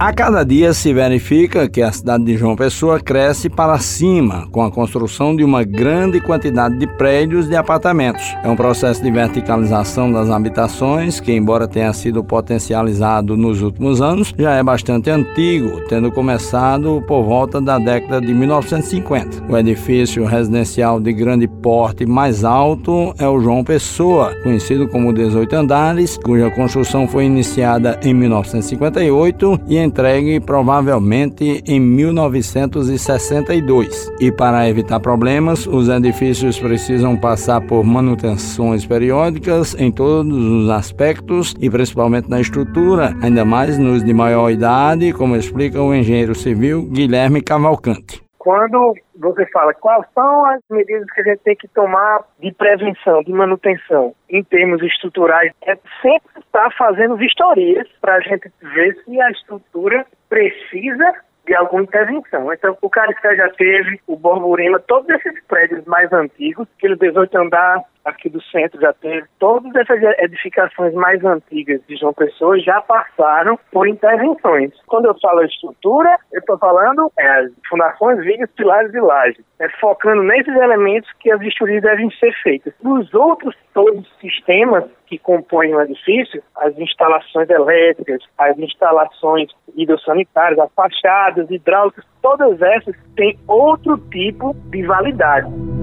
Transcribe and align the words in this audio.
A 0.00 0.12
cada 0.12 0.44
dia 0.44 0.72
se 0.72 0.94
verifica 0.94 1.68
que 1.68 1.82
a 1.82 1.90
cidade 1.90 2.22
de 2.22 2.36
João 2.36 2.54
Pessoa 2.54 3.00
cresce 3.00 3.50
para 3.50 3.76
cima 3.80 4.46
com 4.52 4.62
a 4.62 4.70
construção 4.70 5.34
de 5.34 5.42
uma 5.42 5.64
grande 5.64 6.20
quantidade 6.20 6.78
de 6.78 6.86
prédios 6.86 7.48
de 7.48 7.56
apartamentos. 7.56 8.36
É 8.44 8.48
um 8.48 8.54
processo 8.54 9.02
de 9.02 9.10
verticalização 9.10 10.12
das 10.12 10.30
habitações 10.30 11.18
que, 11.18 11.32
embora 11.32 11.66
tenha 11.66 11.92
sido 11.92 12.22
potencializado 12.22 13.36
nos 13.36 13.60
últimos 13.60 14.00
anos, 14.00 14.32
já 14.38 14.52
é 14.52 14.62
bastante 14.62 15.10
antigo, 15.10 15.80
tendo 15.88 16.12
começado 16.12 17.02
por 17.08 17.24
volta 17.24 17.60
da 17.60 17.76
década 17.80 18.20
de 18.20 18.32
1950. 18.32 19.52
O 19.52 19.58
edifício 19.58 20.24
residencial 20.24 21.00
de 21.00 21.12
grande 21.12 21.48
porte 21.48 22.06
mais 22.06 22.44
alto 22.44 23.12
é 23.18 23.26
o 23.26 23.40
João 23.40 23.64
Pessoa, 23.64 24.32
conhecido 24.44 24.86
como 24.86 25.12
18 25.12 25.56
andares, 25.56 26.16
cuja 26.18 26.52
construção 26.52 27.08
foi 27.08 27.24
iniciada 27.24 27.98
em 28.04 28.14
1958 28.14 29.60
e 29.66 29.87
entregue 29.88 30.38
provavelmente 30.38 31.64
em 31.66 31.80
1962. 31.80 34.12
E 34.20 34.30
para 34.30 34.68
evitar 34.68 35.00
problemas, 35.00 35.66
os 35.66 35.88
edifícios 35.88 36.56
precisam 36.58 37.16
passar 37.16 37.62
por 37.62 37.82
manutenções 37.84 38.84
periódicas 38.86 39.74
em 39.78 39.90
todos 39.90 40.36
os 40.36 40.68
aspectos 40.70 41.54
e 41.60 41.70
principalmente 41.70 42.28
na 42.28 42.40
estrutura, 42.40 43.16
ainda 43.20 43.44
mais 43.44 43.78
nos 43.78 44.04
de 44.04 44.12
maior 44.12 44.50
idade, 44.50 45.12
como 45.12 45.36
explica 45.36 45.80
o 45.82 45.94
engenheiro 45.94 46.34
civil 46.34 46.88
Guilherme 46.92 47.40
Cavalcante. 47.40 48.27
Quando 48.48 48.94
você 49.14 49.44
fala 49.50 49.74
quais 49.74 50.06
são 50.14 50.46
as 50.46 50.62
medidas 50.70 51.06
que 51.10 51.20
a 51.20 51.24
gente 51.24 51.40
tem 51.40 51.54
que 51.54 51.68
tomar 51.68 52.24
de 52.40 52.50
prevenção, 52.50 53.22
de 53.22 53.30
manutenção, 53.30 54.14
em 54.30 54.42
termos 54.42 54.82
estruturais, 54.82 55.52
é 55.66 55.76
sempre 56.00 56.40
estar 56.40 56.70
fazendo 56.78 57.14
vistorias 57.18 57.86
para 58.00 58.14
a 58.14 58.20
gente 58.20 58.50
ver 58.62 58.96
se 59.04 59.20
a 59.20 59.30
estrutura 59.32 60.06
precisa 60.30 61.12
de 61.46 61.54
alguma 61.54 61.82
intervenção. 61.82 62.50
Então, 62.50 62.74
o 62.80 62.88
Caricé 62.88 63.36
já 63.36 63.50
teve, 63.50 64.00
o 64.06 64.16
Borborema, 64.16 64.80
todos 64.80 65.10
esses 65.10 65.44
prédios 65.44 65.84
mais 65.84 66.10
antigos, 66.10 66.66
aquele 66.78 66.96
18 66.96 67.36
andar 67.36 67.84
aqui 68.04 68.28
do 68.28 68.42
centro 68.42 68.80
já 68.80 68.92
teve, 68.92 69.26
todas 69.38 69.74
essas 69.74 70.00
edificações 70.18 70.94
mais 70.94 71.24
antigas 71.24 71.80
de 71.86 71.96
João 71.96 72.12
Pessoa 72.12 72.58
já 72.58 72.80
passaram 72.80 73.58
por 73.70 73.86
intervenções. 73.86 74.72
Quando 74.86 75.06
eu 75.06 75.18
falo 75.20 75.42
estrutura, 75.44 76.16
eu 76.32 76.40
estou 76.40 76.58
falando 76.58 77.10
é, 77.18 77.46
fundações, 77.68 78.20
vigas, 78.20 78.50
pilares 78.56 78.92
e 78.94 79.00
lajes. 79.00 79.44
É 79.58 79.68
focando 79.80 80.22
nesses 80.22 80.54
elementos 80.54 81.10
que 81.20 81.30
as 81.30 81.40
vistorias 81.40 81.82
devem 81.82 82.10
ser 82.12 82.32
feitas. 82.42 82.72
Nos 82.82 83.12
outros 83.12 83.54
todos 83.74 84.06
os 84.06 84.18
sistemas 84.20 84.84
que 85.06 85.18
compõem 85.18 85.74
o 85.74 85.80
edifício, 85.80 86.42
as 86.56 86.76
instalações 86.78 87.48
elétricas, 87.48 88.22
as 88.36 88.58
instalações 88.58 89.50
hidrossanitárias, 89.76 90.58
as 90.58 90.72
fachadas, 90.74 91.50
hidráulicas, 91.50 92.04
todas 92.22 92.60
essas 92.60 92.94
têm 93.16 93.38
outro 93.46 93.96
tipo 94.10 94.54
de 94.70 94.82
validade. 94.86 95.77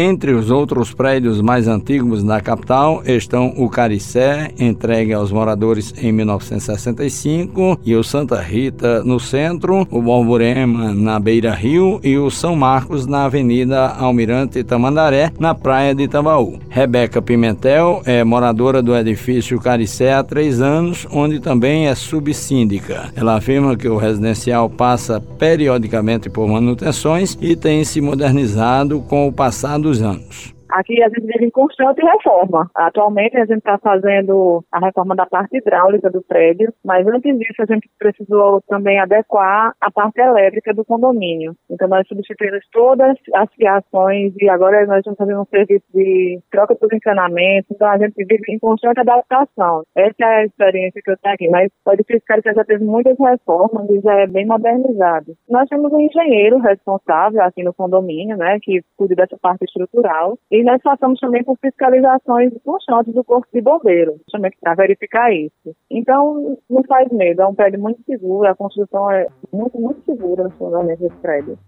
Entre 0.00 0.30
os 0.30 0.48
outros 0.48 0.94
prédios 0.94 1.40
mais 1.40 1.66
antigos 1.66 2.22
da 2.22 2.40
capital 2.40 3.02
estão 3.04 3.52
o 3.56 3.68
Caricé, 3.68 4.52
entregue 4.56 5.12
aos 5.12 5.32
moradores 5.32 5.92
em 6.00 6.12
1965, 6.12 7.80
e 7.84 7.96
o 7.96 8.04
Santa 8.04 8.40
Rita 8.40 9.02
no 9.02 9.18
centro, 9.18 9.84
o 9.90 10.00
Borborema 10.00 10.94
na 10.94 11.18
Beira 11.18 11.52
Rio 11.52 11.98
e 12.04 12.16
o 12.16 12.30
São 12.30 12.54
Marcos 12.54 13.08
na 13.08 13.24
Avenida 13.24 13.88
Almirante 13.88 14.62
Tamandaré, 14.62 15.32
na 15.36 15.52
Praia 15.52 15.92
de 15.92 16.06
Tambaú. 16.06 16.60
Rebeca 16.68 17.20
Pimentel 17.20 18.00
é 18.04 18.22
moradora 18.22 18.80
do 18.80 18.94
edifício 18.94 19.58
Caricé 19.58 20.14
há 20.14 20.22
três 20.22 20.60
anos, 20.60 21.08
onde 21.10 21.40
também 21.40 21.88
é 21.88 21.94
subsíndica. 21.96 23.12
Ela 23.16 23.34
afirma 23.34 23.76
que 23.76 23.88
o 23.88 23.96
residencial 23.96 24.70
passa 24.70 25.20
periodicamente 25.20 26.30
por 26.30 26.46
manutenções 26.46 27.36
e 27.40 27.56
tem 27.56 27.82
se 27.82 28.00
modernizado 28.00 29.00
com 29.00 29.26
o 29.26 29.32
passar 29.32 29.87
dos 29.88 30.02
anos. 30.02 30.57
Aqui 30.70 31.02
a 31.02 31.08
gente 31.08 31.26
vive 31.26 31.46
em 31.46 31.50
constante 31.50 32.02
reforma. 32.02 32.70
Atualmente 32.74 33.36
a 33.36 33.46
gente 33.46 33.58
está 33.58 33.78
fazendo 33.78 34.64
a 34.70 34.78
reforma 34.78 35.16
da 35.16 35.26
parte 35.26 35.56
hidráulica 35.56 36.10
do 36.10 36.22
prédio, 36.22 36.72
mas 36.84 37.06
antes 37.06 37.38
disso 37.38 37.62
a 37.62 37.66
gente 37.66 37.88
precisou 37.98 38.60
também 38.68 38.98
adequar 38.98 39.72
a 39.80 39.90
parte 39.90 40.20
elétrica 40.20 40.74
do 40.74 40.84
condomínio. 40.84 41.54
Então 41.70 41.88
nós 41.88 42.06
substituímos 42.06 42.64
todas 42.70 43.16
as 43.34 43.48
fiações 43.54 44.34
e 44.40 44.48
agora 44.48 44.86
nós 44.86 44.98
estamos 44.98 45.18
fazendo 45.18 45.40
um 45.40 45.46
serviço 45.46 45.86
de 45.94 46.38
troca 46.50 46.74
dos 46.74 46.92
encanamentos. 46.92 47.70
Então 47.70 47.88
a 47.88 47.98
gente 47.98 48.14
vive 48.24 48.42
em 48.48 48.58
constante 48.58 49.00
adaptação. 49.00 49.82
Essa 49.96 50.14
é 50.20 50.24
a 50.24 50.44
experiência 50.44 51.00
que 51.02 51.10
eu 51.10 51.16
tenho 51.16 51.34
aqui. 51.34 51.48
Mas 51.48 51.70
pode 51.84 52.04
fiscal 52.04 52.42
que 52.42 52.52
já 52.52 52.64
teve 52.64 52.84
muitas 52.84 53.16
reformas 53.18 53.88
e 53.90 54.00
já 54.00 54.20
é 54.20 54.26
bem 54.26 54.46
modernizado. 54.46 55.34
Nós 55.48 55.68
temos 55.68 55.92
um 55.92 56.00
engenheiro 56.00 56.58
responsável 56.58 57.42
aqui 57.42 57.62
no 57.62 57.72
condomínio, 57.72 58.36
né, 58.36 58.58
que 58.60 58.82
cuida 58.96 59.14
dessa 59.14 59.36
parte 59.38 59.64
estrutural. 59.64 60.38
E 60.50 60.57
nós 60.62 60.80
passamos 60.82 61.18
também 61.20 61.44
por 61.44 61.56
fiscalizações 61.58 62.52
constantes 62.64 63.14
do 63.14 63.24
Corpo 63.24 63.46
de 63.52 63.60
Bombeiro, 63.60 64.20
também 64.30 64.50
para 64.60 64.74
verificar 64.74 65.32
isso. 65.32 65.74
Então, 65.90 66.58
não 66.68 66.82
faz 66.84 67.08
medo, 67.10 67.42
é 67.42 67.46
um 67.46 67.54
prédio 67.54 67.80
muito 67.80 68.02
seguro, 68.04 68.48
a 68.48 68.54
construção 68.54 69.10
é 69.10 69.26
muito, 69.52 69.78
muito 69.78 70.02
segura 70.04 70.44
no 70.44 70.50
fundamento 70.50 71.00
desse 71.00 71.16
prédio. 71.16 71.58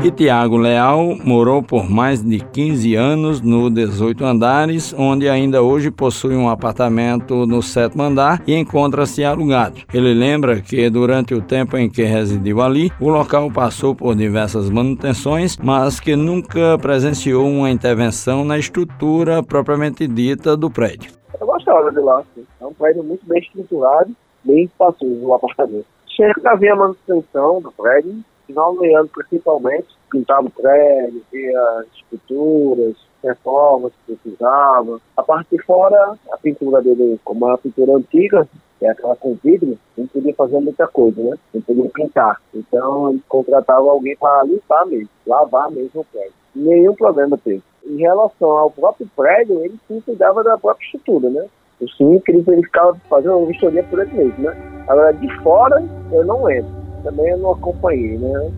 E 0.00 0.12
Tiago 0.12 0.56
Leal 0.56 1.16
morou 1.24 1.60
por 1.60 1.90
mais 1.90 2.22
de 2.22 2.38
15 2.38 2.94
anos 2.94 3.40
no 3.40 3.68
18 3.68 4.24
andares, 4.24 4.94
onde 4.96 5.28
ainda 5.28 5.60
hoje 5.60 5.90
possui 5.90 6.36
um 6.36 6.48
apartamento 6.48 7.44
no 7.44 7.60
sétimo 7.60 8.04
andar 8.04 8.40
e 8.46 8.54
encontra-se 8.54 9.24
alugado. 9.24 9.80
Ele 9.92 10.14
lembra 10.14 10.60
que 10.60 10.88
durante 10.88 11.34
o 11.34 11.42
tempo 11.42 11.76
em 11.76 11.90
que 11.90 12.04
residiu 12.04 12.62
ali, 12.62 12.92
o 13.00 13.08
local 13.08 13.50
passou 13.50 13.92
por 13.92 14.14
diversas 14.14 14.70
manutenções, 14.70 15.56
mas 15.56 15.98
que 15.98 16.14
nunca 16.14 16.78
presenciou 16.78 17.48
uma 17.48 17.68
intervenção 17.68 18.44
na 18.44 18.56
estrutura 18.56 19.42
propriamente 19.42 20.06
dita 20.06 20.56
do 20.56 20.70
prédio. 20.70 21.10
Eu 21.40 21.46
gostava 21.48 21.90
de 21.90 21.98
lá, 21.98 22.22
sim. 22.36 22.46
é 22.60 22.64
um 22.64 22.72
prédio 22.72 23.02
muito 23.02 23.26
bem 23.26 23.40
estruturado, 23.40 24.14
bem 24.44 24.62
espacioso 24.62 25.26
o 25.26 25.34
apartamento. 25.34 25.86
Chega 26.06 26.50
a 26.50 26.54
ver 26.54 26.68
a 26.70 26.76
manutenção 26.76 27.60
do 27.60 27.72
prédio, 27.72 28.24
final 28.48 28.74
do 28.74 28.84
ano 28.96 29.08
principalmente, 29.08 29.86
pintava 30.10 30.50
prédio, 30.50 31.22
via 31.30 31.84
esculturas, 31.94 32.96
reformas 33.22 33.92
que 34.06 34.16
precisava. 34.16 35.00
A 35.16 35.22
parte 35.22 35.56
de 35.56 35.62
fora, 35.62 36.16
a 36.32 36.36
pintura 36.38 36.82
dele, 36.82 37.20
como 37.24 37.46
é 37.46 37.50
uma 37.50 37.58
pintura 37.58 37.92
antiga, 37.92 38.48
que 38.78 38.86
é 38.86 38.90
aquela 38.90 39.14
com 39.16 39.36
vidro, 39.44 39.78
não 39.96 40.06
podia 40.06 40.34
fazer 40.34 40.60
muita 40.60 40.86
coisa, 40.86 41.20
né? 41.22 41.36
Não 41.52 41.60
podia 41.60 41.90
pintar. 41.90 42.40
Então, 42.54 43.10
ele 43.10 43.22
contratava 43.28 43.90
alguém 43.90 44.16
para 44.16 44.44
limpar 44.44 44.86
mesmo, 44.86 45.08
lavar 45.26 45.70
mesmo 45.70 46.00
o 46.00 46.04
prédio. 46.04 46.32
Nenhum 46.54 46.94
problema 46.94 47.36
teve. 47.38 47.62
Em 47.84 47.98
relação 47.98 48.50
ao 48.50 48.70
próprio 48.70 49.08
prédio, 49.14 49.64
ele 49.64 49.78
sim 49.86 50.00
cuidava 50.00 50.42
da 50.42 50.56
própria 50.56 50.84
estrutura, 50.84 51.28
né? 51.28 51.46
O 51.80 51.88
sim 51.90 52.18
queria 52.20 52.42
verificar, 52.42 52.94
fazer 53.08 53.28
uma 53.28 53.46
vistoria 53.46 53.82
por 53.84 54.00
ele 54.00 54.12
mesmo, 54.12 54.44
né? 54.44 54.84
Agora, 54.88 55.12
de 55.12 55.42
fora, 55.42 55.84
eu 56.12 56.24
não 56.24 56.44
lembro. 56.44 56.77
Também 57.08 57.30
eu 57.30 57.38
não 57.38 57.52
acompanhei, 57.52 58.18
né? 58.18 58.50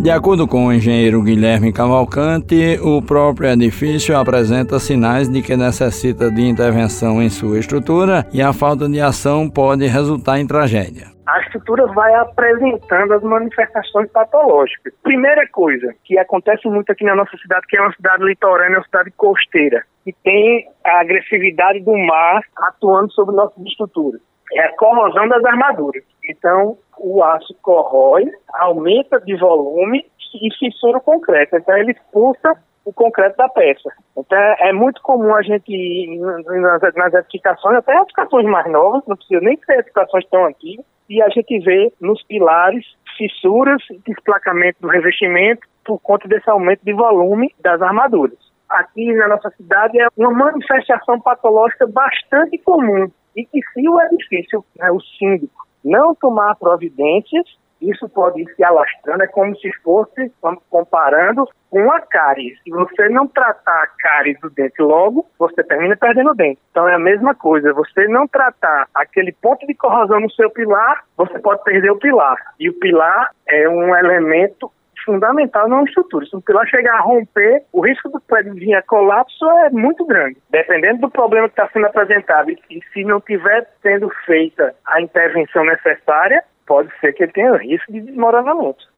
De 0.00 0.10
acordo 0.10 0.48
com 0.48 0.68
o 0.68 0.72
engenheiro 0.72 1.22
Guilherme 1.22 1.70
Cavalcante, 1.70 2.80
o 2.82 3.02
próprio 3.02 3.50
edifício 3.50 4.16
apresenta 4.16 4.78
sinais 4.78 5.28
de 5.28 5.42
que 5.42 5.54
necessita 5.54 6.30
de 6.30 6.40
intervenção 6.48 7.20
em 7.20 7.28
sua 7.28 7.58
estrutura 7.58 8.26
e 8.32 8.40
a 8.40 8.54
falta 8.54 8.88
de 8.88 8.98
ação 9.02 9.50
pode 9.50 9.86
resultar 9.86 10.40
em 10.40 10.46
tragédia 10.46 11.08
a 11.30 11.40
estrutura 11.42 11.86
vai 11.86 12.12
apresentando 12.14 13.14
as 13.14 13.22
manifestações 13.22 14.10
patológicas. 14.10 14.92
Primeira 15.02 15.46
coisa 15.48 15.94
que 16.04 16.18
acontece 16.18 16.66
muito 16.68 16.90
aqui 16.90 17.04
na 17.04 17.14
nossa 17.14 17.36
cidade, 17.36 17.66
que 17.68 17.76
é 17.76 17.80
uma 17.80 17.92
cidade 17.92 18.24
litorânea, 18.24 18.78
uma 18.78 18.84
cidade 18.84 19.12
costeira, 19.16 19.84
que 20.04 20.12
tem 20.24 20.66
a 20.90 21.00
agressividade 21.00 21.80
do 21.80 21.96
mar 21.96 22.42
atuando 22.56 23.12
sobre 23.12 23.34
nossas 23.34 23.64
estruturas. 23.64 24.20
É 24.52 24.60
a 24.60 24.76
corrosão 24.76 25.28
das 25.28 25.44
armaduras. 25.44 26.02
Então, 26.28 26.76
o 26.98 27.22
aço 27.22 27.54
corrói, 27.62 28.24
aumenta 28.54 29.20
de 29.20 29.36
volume 29.36 30.04
e 30.34 30.54
fissura 30.58 30.98
o 30.98 31.00
concreto. 31.00 31.56
Então, 31.56 31.76
ele 31.76 31.92
expulsa 31.92 32.56
o 32.84 32.92
concreto 32.92 33.36
da 33.36 33.48
peça. 33.48 33.90
Então, 34.16 34.38
é 34.58 34.72
muito 34.72 35.00
comum 35.02 35.34
a 35.34 35.42
gente, 35.42 36.18
nas, 36.18 36.94
nas 36.94 37.14
edificações, 37.14 37.76
até 37.76 37.96
edificações 37.96 38.46
mais 38.46 38.70
novas, 38.70 39.02
não 39.06 39.16
precisa 39.16 39.40
nem 39.40 39.56
ser 39.64 39.78
edificações 39.78 40.26
tão 40.28 40.46
antigas, 40.46 40.84
e 41.08 41.22
a 41.22 41.28
gente 41.28 41.58
vê 41.60 41.92
nos 42.00 42.22
pilares 42.24 42.84
fissuras, 43.16 43.82
desplacamento 44.06 44.80
do 44.80 44.88
revestimento 44.88 45.66
por 45.84 45.98
conta 46.00 46.26
desse 46.28 46.48
aumento 46.48 46.84
de 46.84 46.92
volume 46.92 47.54
das 47.60 47.82
armaduras. 47.82 48.38
Aqui 48.70 49.12
na 49.14 49.28
nossa 49.28 49.50
cidade 49.50 50.00
é 50.00 50.06
uma 50.16 50.30
manifestação 50.30 51.20
patológica 51.20 51.86
bastante 51.88 52.56
comum 52.58 53.10
e 53.36 53.44
que 53.44 53.60
se 53.72 53.88
o 53.88 54.00
edifício, 54.02 54.64
né, 54.78 54.90
o 54.92 55.00
síndico, 55.00 55.66
não 55.84 56.14
tomar 56.14 56.54
providências, 56.56 57.44
isso 57.80 58.08
pode 58.08 58.42
ir 58.42 58.54
se 58.54 58.62
alastrando, 58.62 59.22
é 59.22 59.26
como 59.26 59.56
se 59.56 59.72
fosse, 59.82 60.30
vamos 60.42 60.62
comparando, 60.68 61.48
com 61.70 61.90
a 61.90 62.00
cárie. 62.00 62.56
Se 62.62 62.70
você 62.70 63.08
não 63.08 63.26
tratar 63.26 63.82
a 63.82 63.86
cárie 63.98 64.36
do 64.42 64.50
dente 64.50 64.82
logo, 64.82 65.26
você 65.38 65.62
termina 65.64 65.96
perdendo 65.96 66.30
o 66.30 66.34
dente. 66.34 66.60
Então 66.70 66.88
é 66.88 66.94
a 66.94 66.98
mesma 66.98 67.34
coisa, 67.34 67.72
você 67.72 68.06
não 68.08 68.26
tratar 68.28 68.86
aquele 68.94 69.32
ponto 69.32 69.66
de 69.66 69.74
corrosão 69.74 70.20
no 70.20 70.30
seu 70.32 70.50
pilar, 70.50 71.04
você 71.16 71.38
pode 71.38 71.62
perder 71.64 71.90
o 71.90 71.98
pilar. 71.98 72.36
E 72.58 72.68
o 72.68 72.78
pilar 72.78 73.30
é 73.48 73.68
um 73.68 73.96
elemento 73.96 74.70
fundamental 75.04 75.68
numa 75.68 75.84
estrutura. 75.84 76.26
Se 76.26 76.36
o 76.36 76.40
pilar 76.40 76.66
chegar 76.66 76.96
a 76.96 77.00
romper, 77.00 77.62
o 77.72 77.80
risco 77.80 78.08
do 78.08 78.20
prédio 78.20 78.54
vir 78.54 78.74
a 78.74 78.82
colapso 78.82 79.44
é 79.66 79.70
muito 79.70 80.04
grande. 80.04 80.36
Dependendo 80.50 81.00
do 81.00 81.10
problema 81.10 81.48
que 81.48 81.52
está 81.52 81.68
sendo 81.72 81.86
apresentado 81.86 82.50
e 82.50 82.80
se 82.92 83.04
não 83.04 83.20
tiver 83.20 83.68
sendo 83.82 84.10
feita 84.24 84.74
a 84.86 85.00
intervenção 85.00 85.64
necessária, 85.64 86.42
pode 86.66 86.90
ser 87.00 87.12
que 87.12 87.24
ele 87.24 87.32
tenha 87.32 87.56
risco 87.56 87.92
de 87.92 88.00
desmoronamento. 88.00 88.88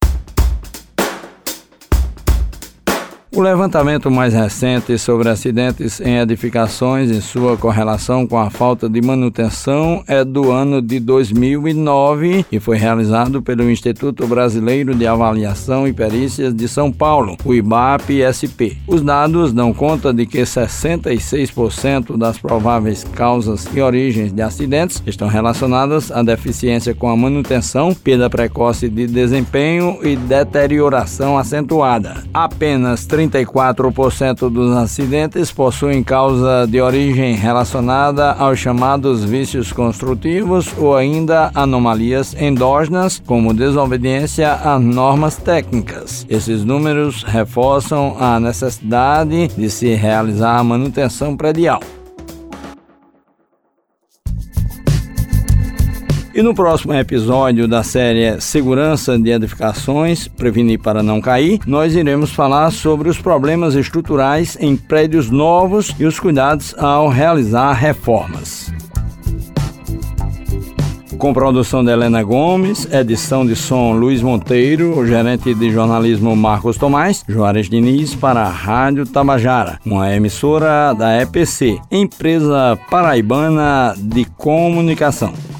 O 3.34 3.40
levantamento 3.40 4.10
mais 4.10 4.34
recente 4.34 4.98
sobre 4.98 5.30
acidentes 5.30 6.02
em 6.02 6.18
edificações 6.18 7.10
e 7.10 7.22
sua 7.22 7.56
correlação 7.56 8.26
com 8.26 8.38
a 8.38 8.50
falta 8.50 8.90
de 8.90 9.00
manutenção 9.00 10.04
é 10.06 10.22
do 10.22 10.50
ano 10.50 10.82
de 10.82 11.00
2009 11.00 12.44
e 12.52 12.60
foi 12.60 12.76
realizado 12.76 13.40
pelo 13.40 13.70
Instituto 13.70 14.26
Brasileiro 14.26 14.94
de 14.94 15.06
Avaliação 15.06 15.88
e 15.88 15.94
Perícias 15.94 16.52
de 16.52 16.68
São 16.68 16.92
Paulo, 16.92 17.38
o 17.42 17.54
IBAP-SP. 17.54 18.76
Os 18.86 19.00
dados 19.00 19.50
dão 19.50 19.72
conta 19.72 20.12
de 20.12 20.26
que 20.26 20.42
66% 20.42 22.18
das 22.18 22.36
prováveis 22.36 23.02
causas 23.02 23.66
e 23.74 23.80
origens 23.80 24.30
de 24.30 24.42
acidentes 24.42 25.02
estão 25.06 25.28
relacionadas 25.28 26.12
à 26.12 26.22
deficiência 26.22 26.94
com 26.94 27.08
a 27.08 27.16
manutenção, 27.16 27.94
perda 27.94 28.28
precoce 28.28 28.90
de 28.90 29.06
desempenho 29.06 30.00
e 30.02 30.16
deterioração 30.16 31.38
acentuada. 31.38 32.22
Apenas 32.34 33.06
34% 33.28 34.50
dos 34.50 34.76
acidentes 34.76 35.52
possuem 35.52 36.02
causa 36.02 36.66
de 36.66 36.80
origem 36.80 37.34
relacionada 37.34 38.32
aos 38.32 38.58
chamados 38.58 39.24
vícios 39.24 39.72
construtivos 39.72 40.72
ou 40.78 40.96
ainda 40.96 41.50
anomalias 41.54 42.34
endógenas, 42.34 43.22
como 43.24 43.54
desobediência 43.54 44.52
a 44.54 44.78
normas 44.78 45.36
técnicas. 45.36 46.26
Esses 46.28 46.64
números 46.64 47.22
reforçam 47.22 48.16
a 48.18 48.40
necessidade 48.40 49.48
de 49.48 49.70
se 49.70 49.94
realizar 49.94 50.58
a 50.58 50.64
manutenção 50.64 51.36
predial. 51.36 51.80
E 56.34 56.40
no 56.40 56.54
próximo 56.54 56.94
episódio 56.94 57.68
da 57.68 57.82
série 57.82 58.40
Segurança 58.40 59.18
de 59.18 59.28
Edificações, 59.28 60.26
Prevenir 60.26 60.80
para 60.80 61.02
Não 61.02 61.20
Cair, 61.20 61.60
nós 61.66 61.94
iremos 61.94 62.32
falar 62.32 62.70
sobre 62.70 63.10
os 63.10 63.18
problemas 63.18 63.74
estruturais 63.74 64.56
em 64.58 64.74
prédios 64.74 65.28
novos 65.28 65.94
e 65.98 66.06
os 66.06 66.18
cuidados 66.18 66.74
ao 66.78 67.08
realizar 67.08 67.74
reformas. 67.74 68.72
Com 71.18 71.34
produção 71.34 71.84
de 71.84 71.90
Helena 71.90 72.22
Gomes, 72.22 72.90
edição 72.90 73.44
de 73.44 73.54
som 73.54 73.92
Luiz 73.92 74.22
Monteiro, 74.22 75.06
gerente 75.06 75.52
de 75.54 75.70
jornalismo 75.70 76.34
Marcos 76.34 76.78
Tomás, 76.78 77.22
Juarez 77.28 77.68
Diniz 77.68 78.14
para 78.14 78.40
a 78.40 78.48
Rádio 78.48 79.04
Tabajara, 79.06 79.78
uma 79.84 80.10
emissora 80.12 80.94
da 80.94 81.20
EPC, 81.20 81.78
empresa 81.90 82.78
paraibana 82.90 83.94
de 83.98 84.24
comunicação. 84.24 85.51